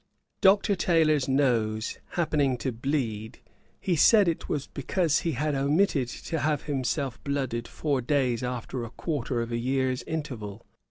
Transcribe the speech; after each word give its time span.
Dr. 0.41 0.75
Taylor's 0.75 1.27
nose 1.27 1.99
happening 2.13 2.57
to 2.57 2.71
bleed, 2.71 3.37
he 3.79 3.95
said, 3.95 4.27
it 4.27 4.49
was 4.49 4.65
because 4.65 5.19
he 5.19 5.33
had 5.33 5.53
omitted 5.53 6.07
to 6.07 6.39
have 6.39 6.63
himself 6.63 7.23
blooded 7.23 7.67
four 7.67 8.01
days 8.01 8.41
after 8.41 8.83
a 8.83 8.89
quarter 8.89 9.43
of 9.43 9.51
a 9.51 9.59
year's 9.59 10.01
interval. 10.07 10.65